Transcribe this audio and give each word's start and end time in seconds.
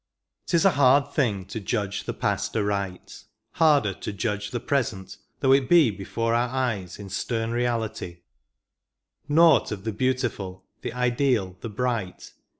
'T 0.47 0.57
IS 0.57 0.65
a 0.65 0.71
hard 0.71 1.13
thing 1.13 1.45
to 1.45 1.59
judge 1.59 2.05
the 2.05 2.11
past 2.15 2.57
aright, 2.57 3.23
Harder 3.51 3.93
to 3.93 4.11
judge 4.11 4.49
the 4.49 4.59
present, 4.59 5.17
though 5.41 5.51
it 5.51 5.69
be 5.69 5.91
Before 5.91 6.33
our 6.33 6.49
eyes 6.49 6.97
in 6.97 7.07
stem 7.07 7.51
reality: 7.51 8.21
Nought 9.29 9.71
of 9.71 9.83
the 9.83 9.93
beautiful, 9.93 10.65
the 10.81 10.91
ideal, 10.93 11.55
the 11.59 11.69
bright. 11.69 12.33